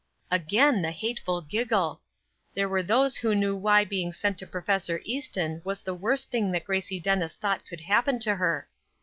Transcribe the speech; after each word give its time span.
Again 0.31 0.81
the 0.81 0.89
hateful 0.89 1.41
giggle! 1.41 2.01
There 2.55 2.67
were 2.67 2.81
those 2.81 3.17
who 3.17 3.35
knew 3.35 3.55
why 3.55 3.83
being 3.85 4.13
sent 4.13 4.39
to 4.39 4.47
Prof. 4.47 4.99
Easton 5.05 5.61
was 5.63 5.81
the 5.81 5.93
worst 5.93 6.31
thing 6.31 6.51
that 6.53 6.65
Gracie 6.65 6.99
Dennis 6.99 7.35
thought 7.35 7.67
could 7.67 7.81
happen 7.81 8.17
to 8.21 8.37
her. 8.37 8.67